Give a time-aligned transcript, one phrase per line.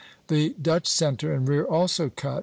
[0.29, 2.39] The Dutch centre and rear also cut (Fig.